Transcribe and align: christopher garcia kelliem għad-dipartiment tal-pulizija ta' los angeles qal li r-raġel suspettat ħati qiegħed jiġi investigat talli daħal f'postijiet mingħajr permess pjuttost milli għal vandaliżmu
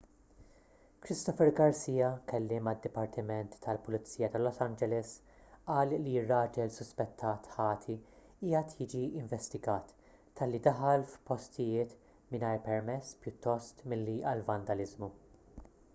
christopher 1.07 1.47
garcia 1.57 2.05
kelliem 2.29 2.69
għad-dipartiment 2.71 3.57
tal-pulizija 3.65 4.29
ta' 4.35 4.41
los 4.43 4.57
angeles 4.67 5.11
qal 5.67 5.93
li 6.07 6.15
r-raġel 6.23 6.73
suspettat 6.77 7.51
ħati 7.59 7.97
qiegħed 8.41 8.81
jiġi 8.83 9.03
investigat 9.23 9.93
talli 10.41 10.63
daħal 10.69 11.05
f'postijiet 11.15 11.95
mingħajr 12.33 12.65
permess 12.71 13.19
pjuttost 13.27 13.85
milli 13.95 14.17
għal 14.33 14.47
vandaliżmu 14.49 15.15